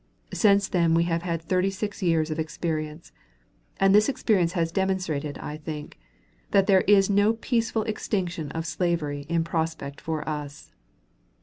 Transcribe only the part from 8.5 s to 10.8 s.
of slavery in prospect for us.